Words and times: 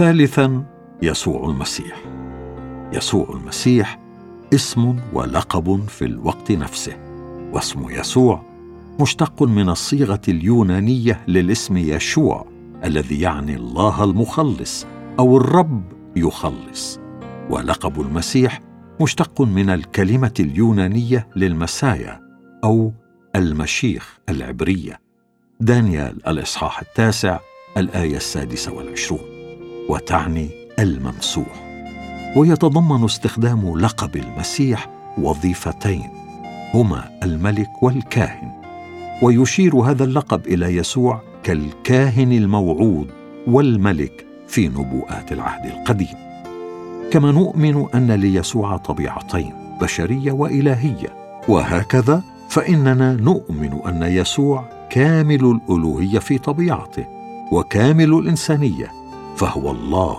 ثالثا 0.00 0.64
يسوع 1.02 1.50
المسيح. 1.50 2.02
يسوع 2.92 3.30
المسيح 3.30 3.98
اسم 4.54 4.96
ولقب 5.12 5.88
في 5.88 6.04
الوقت 6.04 6.52
نفسه 6.52 6.92
واسم 7.52 7.90
يسوع 7.90 8.42
مشتق 9.00 9.42
من 9.42 9.68
الصيغة 9.68 10.20
اليونانية 10.28 11.20
للاسم 11.28 11.76
يشوع 11.76 12.46
الذي 12.84 13.20
يعني 13.20 13.56
الله 13.56 14.04
المخلص 14.04 14.86
أو 15.18 15.36
الرب 15.36 15.82
يخلص. 16.16 17.00
ولقب 17.50 18.00
المسيح 18.00 18.60
مشتق 19.00 19.40
من 19.42 19.70
الكلمة 19.70 20.34
اليونانية 20.40 21.28
للمسايا 21.36 22.20
أو 22.64 22.92
المشيخ 23.36 24.18
العبرية. 24.28 25.00
دانيال 25.60 26.26
الإصحاح 26.26 26.80
التاسع 26.80 27.38
الآية 27.76 28.16
السادسة 28.16 28.72
والعشرون. 28.72 29.39
وتعني 29.90 30.48
الممسوح. 30.78 31.70
ويتضمن 32.36 33.04
استخدام 33.04 33.78
لقب 33.78 34.16
المسيح 34.16 34.88
وظيفتين 35.18 36.08
هما 36.74 37.04
الملك 37.22 37.82
والكاهن. 37.82 38.52
ويشير 39.22 39.76
هذا 39.76 40.04
اللقب 40.04 40.46
إلى 40.46 40.76
يسوع 40.76 41.22
كالكاهن 41.42 42.32
الموعود 42.32 43.10
والملك 43.46 44.26
في 44.48 44.68
نبوءات 44.68 45.32
العهد 45.32 45.66
القديم. 45.66 46.14
كما 47.10 47.32
نؤمن 47.32 47.86
أن 47.94 48.12
ليسوع 48.12 48.76
طبيعتين 48.76 49.52
بشرية 49.80 50.32
وإلهية. 50.32 51.40
وهكذا 51.48 52.22
فإننا 52.48 53.12
نؤمن 53.14 53.72
أن 53.86 54.02
يسوع 54.02 54.64
كامل 54.90 55.44
الألوهية 55.44 56.18
في 56.18 56.38
طبيعته 56.38 57.04
وكامل 57.52 58.14
الإنسانية. 58.14 58.99
فهو 59.40 59.70
الله 59.70 60.16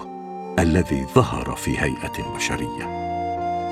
الذي 0.59 1.05
ظهر 1.16 1.55
في 1.55 1.80
هيئة 1.80 2.36
بشرية. 2.36 3.02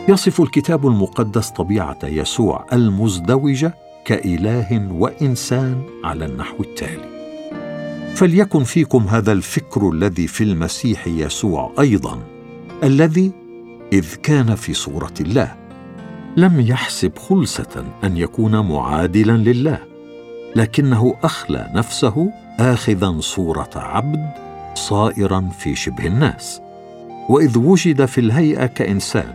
يصف 0.10 0.42
الكتاب 0.42 0.88
المقدس 0.88 1.50
طبيعة 1.50 2.00
يسوع 2.04 2.66
المزدوجة 2.74 3.76
كإله 4.06 4.88
وإنسان 4.92 5.82
على 6.04 6.26
النحو 6.26 6.64
التالي. 6.64 7.10
فليكن 8.16 8.64
فيكم 8.64 9.08
هذا 9.08 9.32
الفكر 9.32 9.90
الذي 9.90 10.28
في 10.28 10.44
المسيح 10.44 11.08
يسوع 11.08 11.72
أيضا 11.80 12.20
الذي 12.84 13.32
إذ 13.94 14.16
كان 14.16 14.56
في 14.56 14.74
صورة 14.74 15.14
الله 15.22 15.56
لم 16.38 16.60
يحسب 16.60 17.18
خلسة 17.18 17.86
أن 18.04 18.18
يكون 18.18 18.60
معادلا 18.60 19.38
لله 19.38 19.80
لكنه 20.56 21.16
أخلى 21.24 21.72
نفسه 21.76 22.32
اخذا 22.60 23.18
صورة 23.20 23.70
عبد 23.76 24.49
صائرا 24.76 25.50
في 25.60 25.76
شبه 25.76 26.08
الناس. 26.08 26.62
وإذ 27.30 27.58
وجد 27.58 28.06
في 28.06 28.22
الهيئة 28.22 28.66
كإنسان 28.66 29.34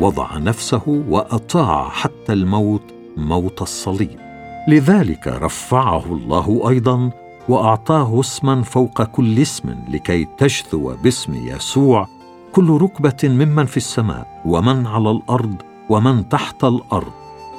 وضع 0.00 0.38
نفسه 0.38 1.04
وأطاع 1.08 1.88
حتى 1.88 2.32
الموت 2.32 2.82
موت 3.16 3.62
الصليب. 3.62 4.18
لذلك 4.68 5.26
رفعه 5.26 6.04
الله 6.06 6.68
أيضا 6.68 7.10
وأعطاه 7.48 8.20
اسما 8.20 8.62
فوق 8.62 9.02
كل 9.02 9.38
اسم 9.38 9.74
لكي 9.88 10.28
تشثو 10.38 10.94
باسم 11.02 11.34
يسوع 11.34 12.08
كل 12.52 12.70
ركبة 12.70 13.16
ممن 13.24 13.66
في 13.66 13.76
السماء 13.76 14.42
ومن 14.44 14.86
على 14.86 15.10
الأرض 15.10 15.54
ومن 15.88 16.28
تحت 16.28 16.64
الأرض. 16.64 17.12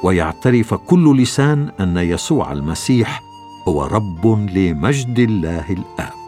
ويعترف 0.03 0.73
كل 0.73 1.21
لسان 1.21 1.71
أن 1.79 1.97
يسوع 1.97 2.51
المسيح 2.51 3.21
هو 3.67 3.85
رب 3.85 4.49
لمجد 4.49 5.19
الله 5.19 5.69
الآب. 5.69 6.20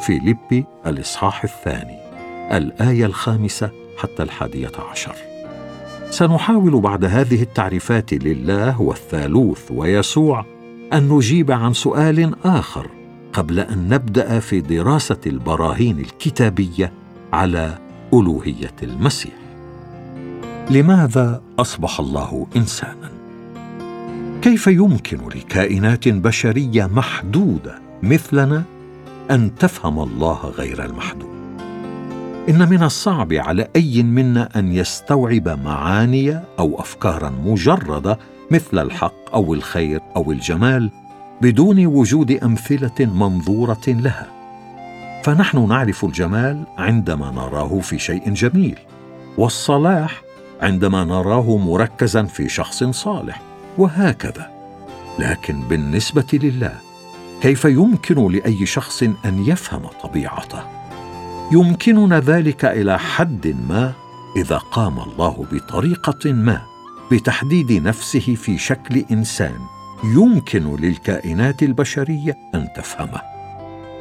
فيليبي 0.00 0.64
الإصحاح 0.86 1.44
الثاني 1.44 1.98
الآية 2.56 3.06
الخامسة 3.06 3.70
حتى 3.98 4.22
الحادية 4.22 4.72
عشر. 4.90 5.14
سنحاول 6.10 6.80
بعد 6.80 7.04
هذه 7.04 7.42
التعريفات 7.42 8.14
لله 8.14 8.80
والثالوث 8.80 9.70
ويسوع 9.70 10.44
أن 10.92 11.08
نجيب 11.08 11.50
عن 11.50 11.72
سؤال 11.72 12.34
آخر 12.44 12.90
قبل 13.32 13.60
أن 13.60 13.88
نبدأ 13.88 14.40
في 14.40 14.60
دراسة 14.60 15.20
البراهين 15.26 15.98
الكتابية 15.98 16.92
على 17.32 17.78
ألوهية 18.12 18.74
المسيح. 18.82 19.32
لماذا 20.70 21.42
أصبح 21.58 22.00
الله 22.00 22.46
إنسانا؟ 22.56 23.10
كيف 24.42 24.66
يمكن 24.66 25.18
لكائنات 25.34 26.08
بشرية 26.08 26.86
محدودة 26.86 27.78
مثلنا 28.02 28.64
أن 29.30 29.54
تفهم 29.54 29.98
الله 29.98 30.52
غير 30.58 30.84
المحدود. 30.84 31.38
إن 32.48 32.68
من 32.68 32.82
الصعب 32.82 33.32
على 33.32 33.68
أي 33.76 34.02
منا 34.02 34.48
أن 34.56 34.72
يستوعب 34.72 35.48
معاني 35.48 36.40
أو 36.58 36.80
أفكارا 36.80 37.30
مجردة 37.44 38.18
مثل 38.50 38.78
الحق 38.78 39.34
أو 39.34 39.54
الخير 39.54 40.00
أو 40.16 40.32
الجمال 40.32 40.90
بدون 41.40 41.86
وجود 41.86 42.30
أمثلة 42.30 43.06
منظورة 43.06 43.86
لها. 43.86 44.26
فنحن 45.24 45.68
نعرف 45.68 46.04
الجمال 46.04 46.64
عندما 46.78 47.30
نراه 47.30 47.80
في 47.80 47.98
شيء 47.98 48.32
جميل 48.32 48.78
والصلاح 49.38 50.22
عندما 50.60 51.04
نراه 51.04 51.56
مركزا 51.56 52.22
في 52.22 52.48
شخص 52.48 52.84
صالح 52.84 53.42
وهكذا. 53.78 54.50
لكن 55.18 55.60
بالنسبة 55.60 56.26
لله 56.32 56.87
كيف 57.42 57.64
يمكن 57.64 58.32
لأي 58.32 58.66
شخص 58.66 59.02
أن 59.02 59.44
يفهم 59.46 59.82
طبيعته؟ 60.02 60.62
يمكننا 61.52 62.20
ذلك 62.20 62.64
إلى 62.64 62.98
حد 62.98 63.56
ما 63.68 63.92
إذا 64.36 64.56
قام 64.56 64.98
الله 64.98 65.46
بطريقة 65.52 66.32
ما 66.32 66.62
بتحديد 67.12 67.72
نفسه 67.72 68.34
في 68.34 68.58
شكل 68.58 69.04
إنسان 69.10 69.56
يمكن 70.04 70.76
للكائنات 70.76 71.62
البشرية 71.62 72.36
أن 72.54 72.68
تفهمه. 72.76 73.20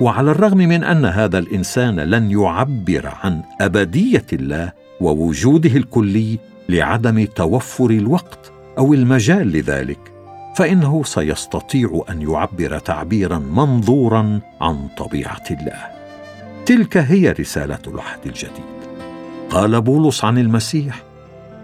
وعلى 0.02 0.32
الرغم 0.32 0.58
من 0.58 0.84
أن 0.84 1.06
هذا 1.06 1.38
الإنسان 1.38 2.00
لن 2.00 2.32
يعبر 2.32 3.14
عن 3.24 3.42
أبدية 3.62 4.26
الله 4.34 4.72
ووجوده 5.02 5.76
الكلي 5.76 6.40
لعدم 6.70 7.26
توفر 7.26 7.90
الوقت 7.90 8.52
أو 8.78 8.94
المجال 8.94 9.52
لذلك 9.52 10.17
فإنه 10.58 11.04
سيستطيع 11.04 12.04
أن 12.10 12.22
يعبر 12.22 12.80
تعبيرا 12.80 13.38
منظورا 13.40 14.40
عن 14.62 14.88
طبيعة 14.98 15.44
الله. 15.52 15.86
تلك 16.66 16.98
هي 16.98 17.32
رسالة 17.32 17.80
العهد 17.88 18.26
الجديد. 18.26 18.78
قال 19.50 19.82
بولس 19.82 20.26
عن 20.26 20.38
المسيح 20.38 21.04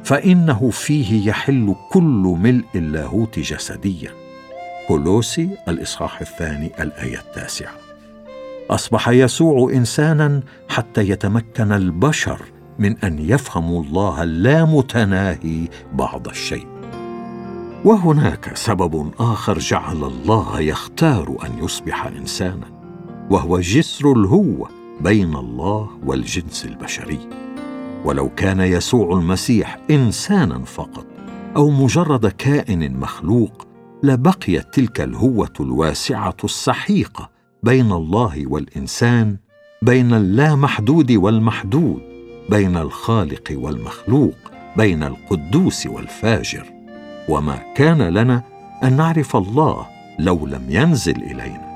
فإنه 0.04 0.70
فيه 0.70 1.30
يحل 1.30 1.76
كل 1.92 2.38
ملء 2.40 2.66
اللاهوت 2.76 3.40
جسديا. 3.40 4.12
كولوسي 4.88 5.50
الإصحاح 5.68 6.22
الثاني 6.22 6.72
الآية 6.80 7.18
التاسعة. 7.18 7.74
أصبح 8.70 9.10
يسوع 9.10 9.72
انسانا 9.74 10.42
حتى 10.70 11.10
يتمكن 11.10 11.72
البشر 11.72 12.42
من 12.80 12.98
أن 12.98 13.20
يفهموا 13.20 13.84
الله 13.84 14.24
اللامتناهي 14.24 15.68
بعض 15.94 16.28
الشيء. 16.28 16.73
وهناك 17.86 18.58
سبب 18.58 19.12
آخر 19.20 19.60
جعل 19.60 20.04
الله 20.04 20.60
يختار 20.60 21.38
أن 21.46 21.64
يصبح 21.64 22.06
إنسانا 22.06 22.68
وهو 23.30 23.60
جسر 23.60 24.12
الهوة 24.12 24.70
بين 25.02 25.36
الله 25.36 25.90
والجنس 26.06 26.66
البشري. 26.66 27.20
ولو 28.06 28.30
كان 28.30 28.60
يسوع 28.60 29.20
المسيح 29.20 29.80
إنسانا 29.92 30.66
فقط 30.66 31.06
أو 31.56 31.70
مجرد 31.70 32.28
كائن 32.28 33.00
مخلوق 33.00 33.68
لبقيت 34.04 34.74
تلك 34.74 35.02
الهوة 35.02 35.54
الواسعة 35.60 36.38
السحيقة 36.44 37.30
بين 37.64 37.92
الله 37.92 38.48
والإنسان 38.48 39.38
بين 39.82 40.14
اللامحدود 40.14 41.12
والمحدود 41.12 42.02
بين 42.50 42.78
الخالق 42.78 43.52
والمخلوق 43.52 44.36
بين 44.78 45.04
القدوس 45.04 45.88
والفاجر. 45.88 46.73
وما 47.30 47.60
كان 47.76 48.02
لنا 48.02 48.44
أن 48.84 48.96
نعرف 48.96 49.36
الله 49.36 49.86
لو 50.20 50.48
لم 50.48 50.66
ينزل 50.70 51.24
إلينا. 51.24 51.74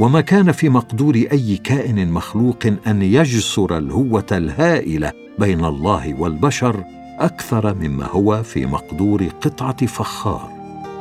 وما 0.00 0.20
كان 0.20 0.52
في 0.52 0.68
مقدور 0.68 1.14
أي 1.14 1.56
كائن 1.56 2.12
مخلوق 2.12 2.66
أن 2.86 3.02
يجسر 3.02 3.78
الهوة 3.78 4.26
الهائلة 4.32 5.12
بين 5.38 5.64
الله 5.64 6.20
والبشر 6.20 6.84
أكثر 7.18 7.74
مما 7.74 8.06
هو 8.06 8.42
في 8.42 8.66
مقدور 8.66 9.28
قطعة 9.40 9.86
فخار. 9.86 10.50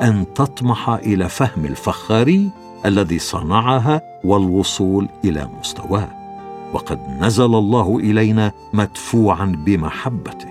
أن 0.02 0.26
تطمح 0.36 0.90
إلى 0.90 1.30
فهم 1.30 1.66
الفخاري 1.66 2.50
الذي 2.86 3.20
صنعها 3.20 4.02
والوصول 4.24 5.08
إلى 5.26 5.50
مستواه. 5.60 6.08
وقد 6.74 7.00
نزل 7.20 7.56
الله 7.56 7.98
إلينا 7.98 8.52
مدفوعا 8.74 9.46
بمحبته. 9.66 10.50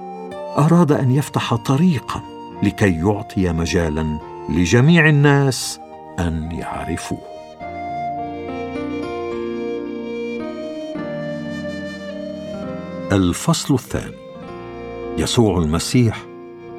أراد 0.59 0.93
أن 0.93 1.11
يفتح 1.11 1.55
طريقا 1.55 2.23
لكي 2.63 2.99
يعطي 2.99 3.53
مجالا 3.53 4.19
لجميع 4.49 5.09
الناس 5.09 5.81
أن 6.19 6.53
يعرفوه. 6.53 7.39
الفصل 13.13 13.75
الثاني. 13.75 14.17
يسوع 15.19 15.59
المسيح 15.59 16.27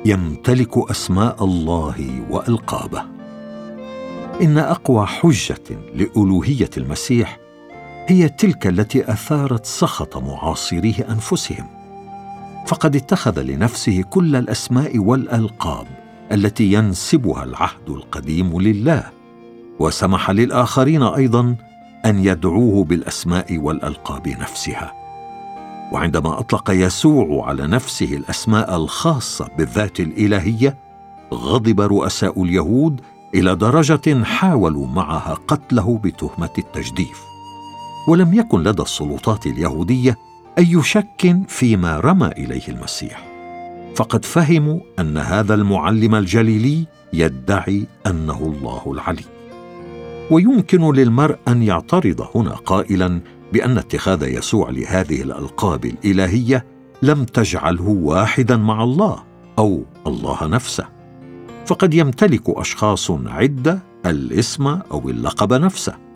يمتلك 0.05 0.89
أسماء 0.91 1.43
الله 1.43 2.23
وألقابه. 2.29 3.03
إن 4.41 4.57
أقوى 4.57 5.05
حجة 5.05 5.79
لألوهية 5.95 6.69
المسيح 6.77 7.39
هي 8.07 8.29
تلك 8.29 8.67
التي 8.67 9.11
أثارت 9.11 9.65
سخط 9.65 10.17
معاصريه 10.17 11.07
أنفسهم. 11.09 11.78
فقد 12.69 12.95
اتخذ 12.95 13.41
لنفسه 13.41 14.01
كل 14.09 14.35
الأسماء 14.35 14.97
والألقاب 14.97 15.87
التي 16.31 16.73
ينسبها 16.73 17.43
العهد 17.43 17.89
القديم 17.89 18.61
لله 18.61 19.03
وسمح 19.79 20.31
للآخرين 20.31 21.03
أيضا 21.03 21.55
أن 22.05 22.25
يدعوه 22.25 22.83
بالأسماء 22.83 23.57
والألقاب 23.57 24.27
نفسها. 24.27 24.93
وعندما 25.93 26.39
أطلق 26.39 26.71
يسوع 26.71 27.47
على 27.47 27.67
نفسه 27.67 28.17
الأسماء 28.17 28.75
الخاصة 28.75 29.49
بالذات 29.57 29.99
الإلهية 29.99 30.77
غضب 31.33 31.81
رؤساء 31.81 32.43
اليهود 32.43 33.01
إلى 33.35 33.55
درجة 33.55 34.23
حاولوا 34.23 34.87
معها 34.87 35.33
قتله 35.47 35.99
بتهمة 36.03 36.53
التجديف. 36.57 37.21
ولم 38.07 38.33
يكن 38.33 38.63
لدى 38.63 38.81
السلطات 38.81 39.45
اليهودية 39.45 40.28
أي 40.59 40.83
شك 40.83 41.37
فيما 41.47 41.99
رمى 41.99 42.27
إليه 42.27 42.67
المسيح. 42.67 43.29
فقد 43.95 44.25
فهموا 44.25 44.79
أن 44.99 45.17
هذا 45.17 45.53
المعلم 45.53 46.15
الجليلي 46.15 46.85
يدعي 47.13 47.85
أنه 48.07 48.39
الله 48.55 48.91
العلي. 48.93 49.23
ويمكن 50.31 50.91
للمرء 50.93 51.37
أن 51.47 51.63
يعترض 51.63 52.27
هنا 52.35 52.51
قائلا 52.51 53.21
بأن 53.53 53.77
اتخاذ 53.77 54.23
يسوع 54.23 54.69
لهذه 54.69 55.21
الألقاب 55.21 55.85
الإلهية 55.85 56.65
لم 57.01 57.23
تجعله 57.23 57.89
واحدا 57.89 58.57
مع 58.57 58.83
الله 58.83 59.23
أو 59.59 59.83
الله 60.07 60.47
نفسه. 60.47 60.85
فقد 61.65 61.93
يمتلك 61.93 62.43
أشخاص 62.47 63.11
عدة 63.11 63.79
الاسم 64.05 64.67
أو 64.67 65.09
اللقب 65.09 65.53
نفسه. 65.53 66.08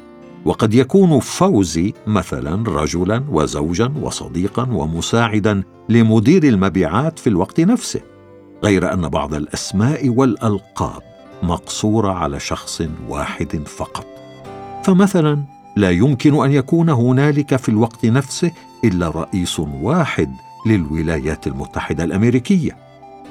وقد 0.45 0.74
يكون 0.74 1.19
فوزي 1.19 1.94
مثلا 2.07 2.63
رجلا 2.68 3.24
وزوجا 3.30 3.94
وصديقا 4.01 4.68
ومساعدا 4.72 5.63
لمدير 5.90 6.44
المبيعات 6.44 7.19
في 7.19 7.28
الوقت 7.28 7.60
نفسه 7.60 8.01
غير 8.63 8.94
أن 8.94 9.10
بعض 9.10 9.34
الأسماء 9.34 10.10
والألقاب 10.10 11.01
مقصورة 11.44 12.12
على 12.12 12.40
شخص 12.40 12.81
واحد 13.10 13.62
فقط. 13.66 14.06
فمثلا 14.84 15.44
لا 15.75 15.92
يمكن 15.92 16.44
أن 16.46 16.51
يكون 16.51 16.89
هنالك 16.89 17.56
في 17.56 17.69
الوقت 17.69 18.06
نفسه 18.06 18.51
إلا 18.84 19.10
رئيس 19.10 19.60
واحد 19.60 20.31
للولايات 20.66 21.48
المتحدة 21.48 22.04
الأمريكية 22.04 22.78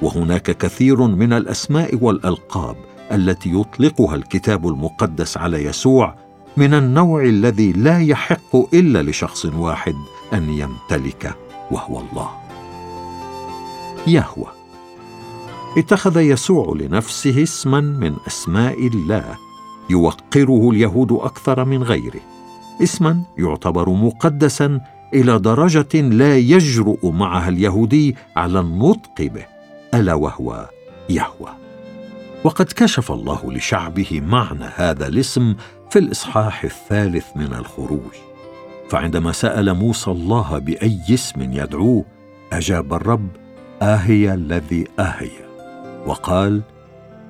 وهناك 0.02 0.42
كثير 0.42 1.02
من 1.02 1.32
الأسماء 1.32 1.98
والألقاب 2.00 2.76
التي 3.12 3.60
يطلقها 3.60 4.14
الكتاب 4.14 4.68
المقدس 4.68 5.36
على 5.36 5.64
يسوع 5.64 6.14
من 6.56 6.74
النوع 6.74 7.24
الذي 7.24 7.72
لا 7.72 8.00
يحق 8.00 8.56
إلا 8.74 9.02
لشخص 9.02 9.44
واحد 9.44 9.94
أن 10.32 10.50
يمتلك 10.50 11.34
وهو 11.70 12.00
الله. 12.00 12.30
يهوى. 14.06 14.46
اتخذ 15.78 16.20
يسوع 16.20 16.76
لنفسه 16.76 17.42
اسما 17.42 17.80
من 17.80 18.16
أسماء 18.26 18.86
الله 18.86 19.38
يوقره 19.90 20.70
اليهود 20.70 21.12
أكثر 21.12 21.64
من 21.64 21.82
غيره. 21.82 22.20
اسما 22.82 23.22
يعتبر 23.38 23.90
مقدسا 23.90 24.80
إلى 25.14 25.38
درجة 25.38 26.00
لا 26.00 26.38
يجرؤ 26.38 27.10
معها 27.10 27.48
اليهودي 27.48 28.16
على 28.36 28.60
النطق 28.60 29.22
به 29.22 29.46
ألا 29.94 30.14
وهو 30.14 30.68
يهوى. 31.10 31.50
وقد 32.44 32.66
كشف 32.76 33.12
الله 33.12 33.52
لشعبه 33.52 34.20
معنى 34.26 34.64
هذا 34.64 35.06
الاسم 35.06 35.54
في 35.92 35.98
الإصحاح 35.98 36.64
الثالث 36.64 37.26
من 37.36 37.54
الخروج. 37.54 38.14
فعندما 38.88 39.32
سأل 39.32 39.74
موسى 39.74 40.10
الله 40.10 40.58
بأي 40.58 41.00
اسم 41.10 41.52
يدعوه 41.52 42.04
أجاب 42.52 42.94
الرب 42.94 43.28
آهي 43.82 44.34
الذي 44.34 44.86
آهي. 44.98 45.30
وقال 46.06 46.62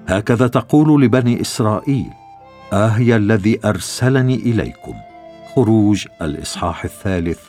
هكذا 0.08 0.46
تقول 0.46 1.02
لبني 1.02 1.40
إسرائيل 1.40 2.10
آهي 2.72 3.16
الذي 3.16 3.60
أرسلني 3.64 4.34
إليكم. 4.34 4.94
خروج 5.54 6.06
الإصحاح 6.22 6.84
الثالث 6.84 7.40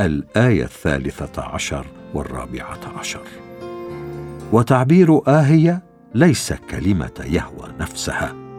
الآية 0.00 0.64
الثالثة 0.64 1.42
عشر 1.42 1.86
والرابعة 2.14 2.80
عشر. 2.98 3.24
وتعبير 4.52 5.28
آهي 5.28 5.80
ليس 6.14 6.52
كلمة 6.52 7.24
يهوى 7.26 7.68
نفسها. 7.80 8.49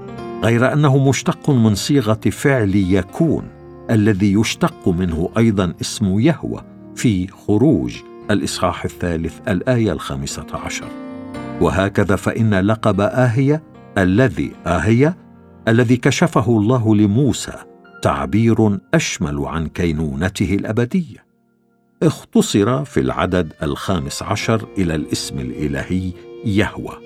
غير 0.44 0.74
أنه 0.74 1.10
مشتق 1.10 1.50
من 1.50 1.76
صيغة 1.76 2.20
فعل 2.32 2.76
يكون 2.76 3.48
الذي 3.90 4.34
يشتق 4.34 4.88
منه 4.88 5.30
أيضا 5.38 5.74
اسم 5.82 6.20
يهوى 6.20 6.62
في 6.96 7.28
خروج 7.28 7.96
الإصحاح 8.32 8.86
الثالث 8.86 9.40
الآية 9.48 9.92
الخامسة 9.92 10.46
عشر. 10.54 10.88
وهكذا 11.62 12.16
فإن 12.16 12.54
لقب 12.54 13.02
اهيه 13.02 13.64
الذي 13.98 14.52
اهيه 14.68 15.18
الذي 15.68 15.98
كشفه 15.98 16.58
الله 16.58 16.96
لموسى 16.96 17.54
تعبير 18.02 18.80
أشمل 18.94 19.46
عن 19.46 19.68
كينونته 19.68 20.56
الأبدية. 20.56 21.26
اختصر 22.04 22.86
في 22.86 23.00
العدد 23.00 23.54
الخامس 23.64 24.24
عشر 24.24 24.68
إلى 24.78 24.96
الاسم 24.96 25.40
الإلهي 25.40 26.12
يهوى. 26.46 26.98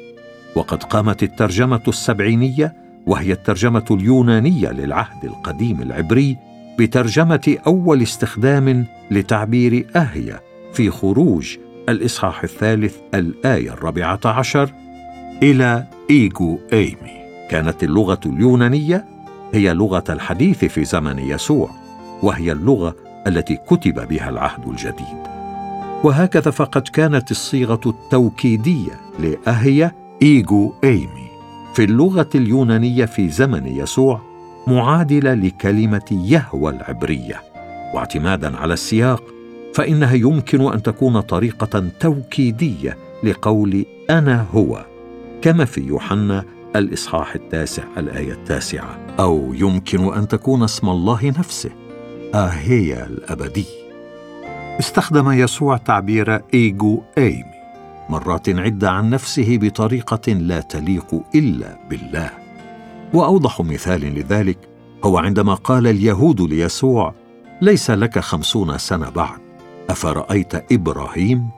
وقد 0.55 0.83
قامت 0.83 1.23
الترجمة 1.23 1.83
السبعينية 1.87 2.84
وهي 3.06 3.31
الترجمة 3.31 3.86
اليونانية 3.92 4.69
للعهد 4.72 5.25
القديم 5.25 5.81
العبري 5.81 6.38
بترجمة 6.80 7.57
أول 7.68 8.02
استخدام 8.02 8.86
لتعبير 9.12 9.88
اهيا 9.96 10.40
في 10.74 10.90
خروج 10.90 11.57
الإصحاح 11.90 12.44
الثالث 12.44 12.96
الآية 13.13 13.74
الرابعة 13.74 14.19
عشر 14.25 14.72
إلى 15.44 15.84
ايجو 16.10 16.60
إيمي. 16.74 17.16
كانت 17.50 17.84
اللغة 17.84 18.19
اليونانية 18.25 19.06
هي 19.54 19.74
لغة 19.74 20.04
الحديث 20.10 20.66
في 20.66 20.86
زمن 20.86 21.19
يسوع 21.19 21.69
وهي 22.24 22.52
اللغة 22.52 22.95
التي 23.28 23.56
كتب 23.56 24.07
بها 24.07 24.30
العهد 24.30 24.68
الجديد. 24.68 25.26
وهكذا 26.04 26.52
فقد 26.52 26.81
كانت 26.81 27.31
الصيغة 27.31 27.81
التوكيدية 27.85 29.00
لاهيا 29.19 29.92
ايجو 30.21 30.74
إيمي. 30.83 31.24
في 31.75 31.83
اللغة 31.83 32.29
اليونانية 32.35 33.05
في 33.05 33.29
زمن 33.29 33.67
يسوع 33.67 34.21
معادلة 34.67 35.33
لكلمة 35.33 36.25
يهوى 36.29 36.71
العبرية. 36.71 37.41
واعتمادا 37.94 38.57
على 38.57 38.73
السياق 38.73 39.23
فإنها 39.73 40.13
يمكن 40.13 40.73
أن 40.73 40.83
تكون 40.83 41.19
طريقة 41.19 41.89
توكيدية 41.99 42.97
لقول 43.23 43.85
أنا 44.09 44.45
هو 44.53 44.85
كما 45.41 45.65
في 45.65 45.81
يوحنا 45.81 46.44
الإصحاح 46.75 47.35
التاسع 47.35 47.83
الآية 47.97 48.31
التاسعة 48.31 48.97
أو 49.19 49.53
يمكن 49.53 50.13
أن 50.13 50.27
تكون 50.27 50.63
اسم 50.63 50.89
الله 50.89 51.33
نفسه 51.39 51.69
اهي 52.35 53.03
الأبدي. 53.05 53.65
استخدم 54.79 55.31
يسوع 55.31 55.77
تعبير 55.77 56.41
ايجو 56.53 57.01
ايمي 57.17 57.55
مرات 58.09 58.50
عده 58.50 58.92
عن 58.92 59.09
نفسه 59.09 59.57
بطريقة 59.62 60.33
لا 60.33 60.59
تليق 60.59 61.21
إلا 61.35 61.78
بالله. 61.90 62.30
وأوضح 63.14 63.62
مثال 63.62 64.02
لذلك 64.02 64.57
هو 65.04 65.18
عندما 65.18 65.54
قال 65.54 65.88
اليهود 65.88 66.42
ليسوع 66.42 67.14
ليس 67.62 67.92
لك 67.92 68.19
خمسون 68.19 68.78
سنة 68.78 69.09
بعد 69.09 69.40
أفرأيت 69.90 70.71
إبراهيم؟ 70.71 71.50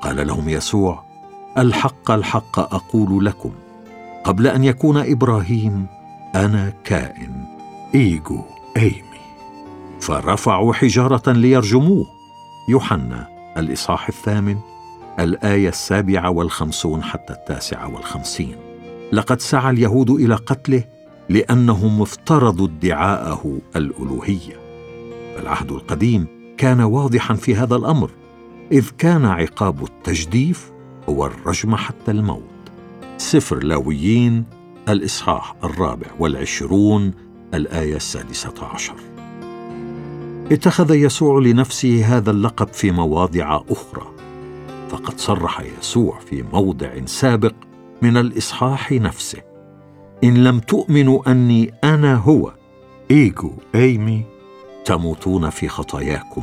قال 0.00 0.26
لهم 0.26 0.48
يسوع 0.48 1.04
الحق 1.58 2.10
الحق 2.10 2.58
أقول 2.74 3.24
لكم 3.24 3.50
قبل 4.24 4.46
أن 4.46 4.64
يكون 4.64 4.96
إبراهيم 4.96 5.86
أنا 6.34 6.72
كائن 6.84 7.44
إيجو 7.94 8.42
أيمي. 8.76 9.18
فرفعوا 10.00 10.72
حجارة 10.72 11.32
ليرجموه. 11.32 12.06
يوحنا 12.68 13.28
الإصحاح 13.56 14.08
الثامن. 14.08 14.56
الآية 15.18 15.68
السابعة 15.68 16.30
والخمسون 16.30 17.02
حتى 17.02 17.32
التاسعة 17.32 17.94
والخمسين. 17.94 18.56
لقد 19.12 19.40
سعى 19.40 19.70
اليهود 19.70 20.10
إلى 20.10 20.34
قتله 20.34 20.84
لأنهم 21.28 22.02
افترضوا 22.02 22.66
ادعاءه 22.66 23.58
الألوهية. 23.76 24.56
العهد 25.38 25.72
القديم 25.72 26.26
كان 26.58 26.80
واضحا 26.80 27.34
في 27.34 27.54
هذا 27.54 27.76
الأمر 27.76 28.10
إذ 28.72 28.90
كان 28.98 29.24
عقاب 29.24 29.84
التجديف 29.84 30.70
هو 31.08 31.26
الرجم 31.26 31.76
حتى 31.76 32.10
الموت. 32.10 32.42
سفر 33.16 33.64
لاويين 33.64 34.44
الإصحاح 34.88 35.54
الرابع 35.64 36.06
والعشرون 36.18 37.12
الآية 37.54 37.96
السادسة 37.96 38.54
عشر. 38.62 38.94
اتخذ 40.52 40.94
يسوع 40.94 41.40
لنفسه 41.40 42.16
هذا 42.16 42.30
اللقب 42.30 42.68
في 42.68 42.90
مواضع 42.90 43.60
أخرى. 43.70 44.17
فقد 44.88 45.20
صرح 45.20 45.62
يسوع 45.80 46.18
في 46.18 46.44
موضع 46.52 46.90
سابق 47.04 47.54
من 48.02 48.16
الإصحاح 48.16 48.92
نفسه. 48.92 49.42
إن 50.24 50.44
لم 50.44 50.60
تؤمنوا 50.60 51.30
أني 51.30 51.74
أنا 51.84 52.14
هو 52.14 52.52
إيجو 53.10 53.52
أيمي 53.74 54.24
تموتون 54.84 55.50
في 55.50 55.68
خطاياكم. 55.68 56.42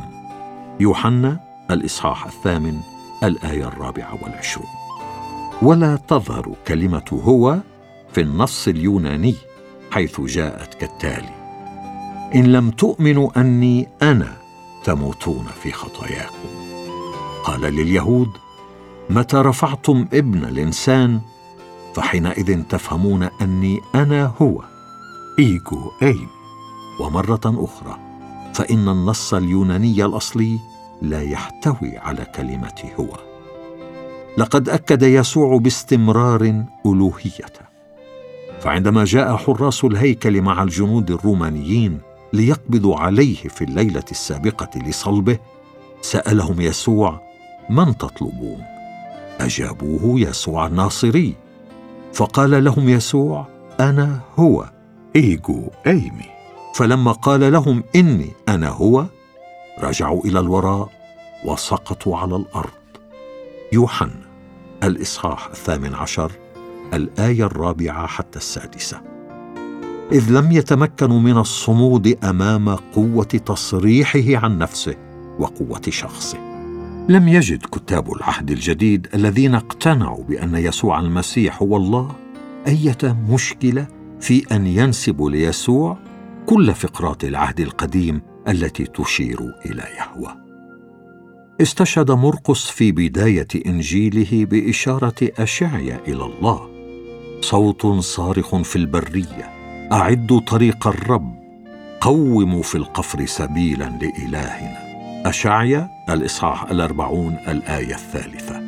يوحنا 0.80 1.40
الإصحاح 1.70 2.26
الثامن 2.26 2.80
الآية 3.24 3.68
الرابعة 3.68 4.18
والعشرون. 4.22 4.66
ولا 5.62 5.96
تظهر 5.96 6.52
كلمة 6.68 7.20
هو 7.24 7.58
في 8.12 8.20
النص 8.20 8.68
اليوناني 8.68 9.34
حيث 9.90 10.20
جاءت 10.20 10.74
كالتالي. 10.74 11.34
إن 12.34 12.52
لم 12.52 12.70
تؤمنوا 12.70 13.40
أني 13.40 13.88
أنا 14.02 14.36
تموتون 14.84 15.46
في 15.62 15.72
خطاياكم. 15.72 16.55
قال 17.46 17.60
لليهود 17.60 18.30
متى 19.10 19.36
رفعتم 19.36 20.06
ابن 20.12 20.44
الإنسان؟ 20.44 21.20
فحينئذ 21.94 22.62
تفهمون 22.62 23.22
أني 23.22 23.80
أنا 23.94 24.32
هو 24.42 24.62
ايجو 25.38 25.90
ايم 26.02 26.28
ومرة 27.00 27.40
أخرى 27.44 27.98
فإن 28.54 28.88
النص 28.88 29.34
اليوناني 29.34 30.04
الأصلي 30.04 30.58
لا 31.02 31.22
يحتوي 31.22 31.98
على 31.98 32.24
كلمة 32.24 32.90
هو. 33.00 33.08
لقد 34.38 34.68
أكد 34.68 35.02
يسوع 35.02 35.58
باستمرار 35.58 36.64
ألوهيته. 36.86 37.66
فعندما 38.60 39.04
جاء 39.04 39.36
حراس 39.36 39.84
الهيكل 39.84 40.42
مع 40.42 40.62
الجنود 40.62 41.10
الرومانيين 41.10 42.00
ليقبضوا 42.32 42.96
عليه 42.96 43.36
في 43.36 43.64
الليلة 43.64 44.04
السابقة 44.10 44.70
لصلبه 44.88 45.38
سألهم 46.00 46.60
يسوع 46.60 47.25
من 47.70 47.96
تطلبون؟ 47.98 48.62
أجابوه 49.40 50.20
يسوع 50.20 50.66
الناصري. 50.66 51.34
فقال 52.12 52.64
لهم 52.64 52.88
يسوع 52.88 53.46
أنا 53.80 54.20
هو 54.38 54.70
ايجو 55.16 55.70
أيمي. 55.86 56.30
فلما 56.74 57.12
قال 57.12 57.52
لهم 57.52 57.82
إني 57.96 58.30
أنا 58.48 58.68
هو 58.68 59.04
رجعوا 59.80 60.24
إلى 60.24 60.40
الوراء 60.40 60.88
وسقطوا 61.44 62.16
على 62.16 62.36
الأرض. 62.36 62.70
يوحنا 63.72 64.26
الإصحاح 64.82 65.46
الثامن 65.46 65.94
عشر 65.94 66.32
الآية 66.94 67.44
الرابعة 67.44 68.06
حتى 68.06 68.38
السادسة. 68.38 69.00
إذ 70.12 70.30
لم 70.30 70.52
يتمكنوا 70.52 71.20
من 71.20 71.38
الصمود 71.38 72.24
أمام 72.24 72.68
قوة 72.68 73.24
تصريحه 73.24 74.44
عن 74.44 74.58
نفسه 74.58 74.94
وقوة 75.38 75.82
شخصه. 75.88 76.45
لم 77.08 77.28
يجد 77.28 77.62
كتاب 77.72 78.12
العهد 78.12 78.50
الجديد 78.50 79.08
الذين 79.14 79.54
اقتنعوا 79.54 80.24
بأن 80.24 80.54
يسوع 80.54 81.00
المسيح 81.00 81.62
هو 81.62 81.76
الله 81.76 82.16
أية 82.66 83.16
مشكلة 83.30 83.86
في 84.20 84.42
أن 84.52 84.66
ينسبوا 84.66 85.30
ليسوع 85.30 85.98
كل 86.46 86.74
فقرات 86.74 87.24
العهد 87.24 87.60
القديم 87.60 88.22
التي 88.48 88.84
تشير 88.84 89.38
إلى 89.66 89.82
يهوه. 89.98 90.36
استشهد 91.60 92.10
مرقس 92.10 92.70
في 92.70 92.92
بداية 92.92 93.48
إنجيله 93.66 94.44
بإشارة 94.44 95.30
أشعيا 95.38 96.00
إلى 96.08 96.24
الله. 96.24 96.68
صوت 97.40 97.86
صارخ 97.86 98.56
في 98.56 98.76
البرية. 98.76 99.50
أعدوا 99.92 100.40
طريق 100.40 100.86
الرب. 100.86 101.36
قوموا 102.00 102.62
في 102.62 102.74
القفر 102.74 103.26
سبيلا 103.26 103.98
لإلهنا. 104.02 104.85
اشعيا 105.28 105.88
الإصحاح 106.10 106.70
الأربعون 106.70 107.36
الآية 107.48 107.94
الثالثة. 107.94 108.62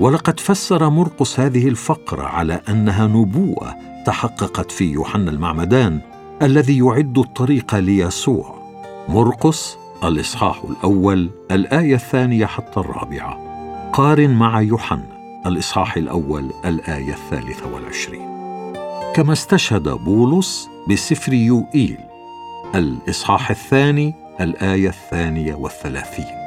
ولقد 0.00 0.40
فسر 0.40 0.90
مرقس 0.90 1.40
هذه 1.40 1.68
الفقرة 1.68 2.22
على 2.22 2.60
أنها 2.68 3.06
نبوءة 3.06 3.76
تحققت 4.06 4.70
في 4.70 4.84
يوحنا 4.84 5.30
المعمدان 5.30 6.00
الذي 6.42 6.78
يعد 6.78 7.18
الطريق 7.18 7.74
ليسوع. 7.74 8.54
مرقس 9.08 9.76
الإصحاح 10.04 10.62
الأول 10.64 11.30
الآية 11.50 11.94
الثانية 11.94 12.46
حتى 12.46 12.80
الرابعة. 12.80 13.38
قارن 13.92 14.30
مع 14.30 14.60
يوحنا 14.60 15.06
الإصحاح 15.46 15.96
الأول 15.96 16.50
الآية 16.64 17.12
الثالثة 17.12 17.74
والعشرين. 17.74 18.28
كما 19.14 19.32
استشهد 19.32 19.88
بولس 19.88 20.68
بسفر 20.90 21.32
يوئيل. 21.32 21.98
الإصحاح 22.74 23.50
الثاني 23.50 24.25
الآية 24.40 24.88
الثانية 24.88 25.54
والثلاثين. 25.54 26.46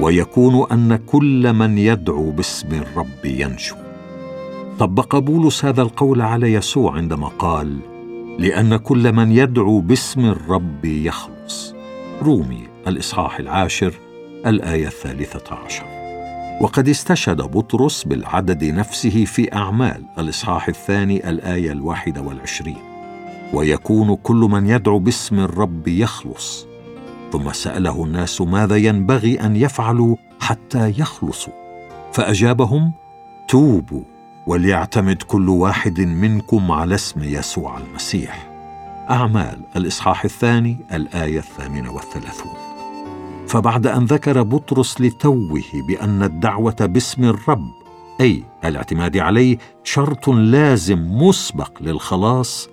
ويكون 0.00 0.66
أن 0.72 0.96
كل 0.96 1.52
من 1.52 1.78
يدعو 1.78 2.30
باسم 2.30 2.68
الرب 2.72 3.24
ينجو 3.24 3.76
طبق 4.78 5.16
بولس 5.16 5.64
هذا 5.64 5.82
القول 5.82 6.22
على 6.22 6.52
يسوع 6.52 6.96
عندما 6.96 7.28
قال 7.28 7.78
لأن 8.38 8.76
كل 8.76 9.12
من 9.12 9.32
يدعو 9.32 9.80
باسم 9.80 10.24
الرب 10.24 10.84
يخلص. 10.84 11.74
رومي 12.22 12.68
الإصحاح 12.86 13.38
العاشر 13.38 13.94
الآية 14.46 14.86
الثالثة 14.86 15.54
عشر. 15.54 15.84
وقد 16.60 16.88
استشهد 16.88 17.36
بطرس 17.36 18.04
بالعدد 18.04 18.64
نفسه 18.64 19.24
في 19.24 19.54
أعمال 19.54 20.04
الإصحاح 20.18 20.68
الثاني 20.68 21.30
الآية 21.30 21.72
الواحدة 21.72 22.20
والعشرين. 22.20 22.78
ويكون 23.52 24.16
كل 24.16 24.36
من 24.36 24.66
يدعو 24.66 24.98
باسم 24.98 25.40
الرب 25.40 25.88
يخلص. 25.88 26.69
ثم 27.32 27.52
سأله 27.52 28.04
الناس 28.04 28.40
ماذا 28.40 28.76
ينبغي 28.76 29.40
أن 29.40 29.56
يفعلوا 29.56 30.16
حتى 30.40 30.94
يخلصوا. 30.98 31.52
فأجابهم 32.12 32.92
توبوا 33.48 34.02
وليعتمد 34.46 35.22
كل 35.22 35.48
واحد 35.48 36.00
منكم 36.00 36.70
على 36.70 36.94
اسم 36.94 37.22
يسوع 37.22 37.78
المسيح. 37.78 38.50
أعمال 39.10 39.60
الإصحاح 39.76 40.24
الثاني 40.24 40.76
الآية 40.92 41.38
الثامنة 41.38 41.92
والثلاثون. 41.92 42.52
فبعد 43.48 43.86
أن 43.86 44.04
ذكر 44.04 44.42
بطرس 44.42 45.00
لتوه 45.00 45.62
بأن 45.88 46.22
الدعوة 46.22 46.76
باسم 46.80 47.24
الرب 47.24 47.70
أي 48.20 48.44
الاعتماد 48.64 49.16
عليه 49.16 49.58
شرط 49.84 50.28
لازم 50.28 50.98
مسبق 50.98 51.70
للخلاص 51.80 52.68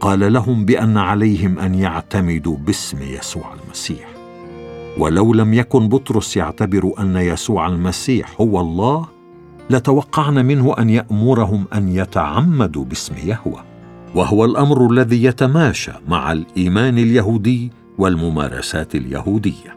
قال 0.00 0.32
لهم 0.32 0.64
بأن 0.64 0.96
عليهم 0.96 1.58
أن 1.58 1.74
يعتمدوا 1.74 2.56
باسم 2.56 3.02
يسوع 3.02 3.54
المسيح. 3.54 4.08
ولو 4.98 5.34
لم 5.34 5.54
يكن 5.54 5.88
بطرس 5.88 6.36
يعتبر 6.36 6.92
أن 6.98 7.16
يسوع 7.16 7.66
المسيح 7.66 8.40
هو 8.40 8.60
الله 8.60 9.06
لتوقعنا 9.70 10.42
منه 10.42 10.74
أن 10.78 10.90
يأمرهم 10.90 11.64
أن 11.74 11.88
يتعمدوا 11.88 12.84
باسم 12.84 13.14
يهوه. 13.24 13.64
وهو 14.14 14.44
الأمر 14.44 14.90
الذي 14.90 15.24
يتماشى 15.24 15.92
مع 16.08 16.32
الإيمان 16.32 16.98
اليهودي 16.98 17.72
والممارسات 17.98 18.94
اليهودية. 18.94 19.76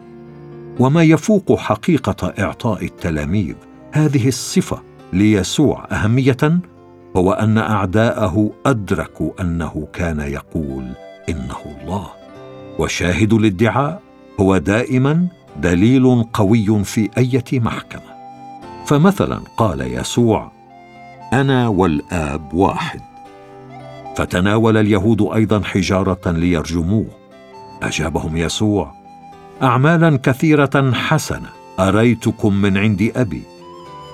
وما 0.80 1.04
يفوق 1.04 1.60
حقيقة 1.60 2.34
إعطاء 2.40 2.86
التلاميذ 2.86 3.56
هذه 3.92 4.28
الصفة 4.28 4.82
ليسوع 5.14 5.88
أهمية 5.92 6.60
هو 7.18 7.32
أن 7.32 7.58
أعداءه 7.58 8.52
أدركوا 8.66 9.32
أنه 9.42 9.88
كان 9.94 10.20
يقول 10.20 10.86
إنه 11.30 11.58
الله. 11.66 12.08
وشاهد 12.80 13.34
الادعاء 13.34 14.02
هو 14.40 14.58
دائما 14.58 15.28
دليل 15.58 16.26
قوي 16.34 16.84
في 16.84 17.10
أية 17.18 17.60
محكمة. 17.60 18.12
فمثلا 18.86 19.40
قال 19.58 19.82
يسوع 19.82 20.52
أنا 21.34 21.68
والآب 21.68 22.54
واحد. 22.54 23.02
فتناول 24.16 24.78
اليهود 24.78 25.22
أيضا 25.22 25.62
حجارة 25.64 26.32
ليرجموه. 26.32 27.08
أجابهم 27.84 28.38
يسوع 28.38 28.94
اعمالا 29.64 30.18
كثيرة 30.18 30.92
حسنة 30.94 31.50
أريتكم 31.80 32.54
من 32.54 32.78
عند 32.78 33.12
أبي؟ 33.16 33.44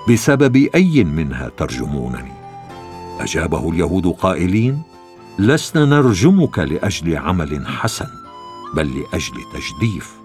بسبب 0.09 0.55
أي 0.75 1.03
منها 1.03 1.49
ترجمونني؟ 1.57 2.36
أجابه 3.19 3.69
اليهود 3.69 4.07
قائلين 4.07 4.81
لسنا 5.39 5.85
نرجمك 5.85 6.59
لأجل 6.59 7.17
عمل 7.17 7.67
حسن 7.67 8.07
بل 8.73 8.99
لأجل 8.99 9.35
تجديف. 9.53 10.17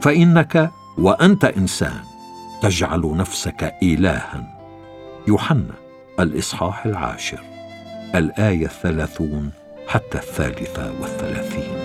فإنك 0.00 0.70
وأنت 0.98 1.44
إنسان 1.44 2.00
تجعل 2.62 3.16
نفسك 3.16 3.74
الها. 3.82 4.58
يوحنا 5.28 5.74
الإصحاح 6.20 6.86
العاشر 6.86 7.40
الآية 8.14 8.66
الثلاثون 8.66 9.50
حتى 9.88 10.18
الثالثة 10.18 10.92
والثلاثين. 11.00 11.77